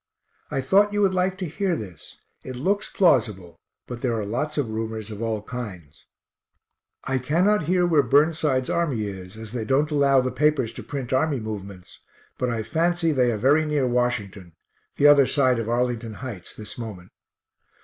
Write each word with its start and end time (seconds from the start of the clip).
I 0.49 0.61
thought 0.61 0.93
you 0.93 1.03
would 1.03 1.13
like 1.13 1.37
to 1.37 1.45
hear 1.45 1.75
this; 1.75 2.17
it 2.43 2.55
looks 2.55 2.91
plausible, 2.91 3.59
but 3.85 4.01
there 4.01 4.19
are 4.19 4.25
lots 4.25 4.57
of 4.57 4.67
rumors 4.71 5.11
of 5.11 5.21
all 5.21 5.43
kinds. 5.43 6.07
I 7.03 7.19
cannot 7.19 7.65
hear 7.65 7.85
where 7.85 8.01
Burnside's 8.01 8.67
army 8.71 9.05
is, 9.05 9.37
as 9.37 9.53
they 9.53 9.63
don't 9.63 9.91
allow 9.91 10.19
the 10.19 10.31
papers 10.31 10.73
to 10.73 10.81
print 10.81 11.13
army 11.13 11.39
movements, 11.39 11.99
but 12.39 12.49
I 12.49 12.63
fancy 12.63 13.11
they 13.11 13.31
are 13.31 13.37
very 13.37 13.63
near 13.63 13.85
Washington, 13.87 14.53
the 14.95 15.05
other 15.05 15.27
side 15.27 15.59
of 15.59 15.69
Arlington 15.69 16.15
heights, 16.15 16.55
this 16.55 16.79
moment. 16.79 17.11